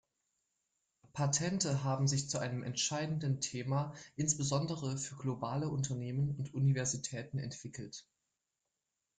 Patente 1.13 1.83
haben 1.83 2.07
sich 2.07 2.27
zu 2.27 2.39
einem 2.39 2.63
entscheidenden 2.63 3.39
Thema 3.39 3.93
insbesondere 4.15 4.97
für 4.97 5.15
globale 5.17 5.69
Unternehmen 5.69 6.33
und 6.39 6.55
Universitäten 6.55 7.37
entwickelt. 7.37 8.07